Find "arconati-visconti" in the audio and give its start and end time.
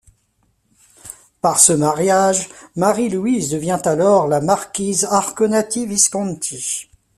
5.05-6.89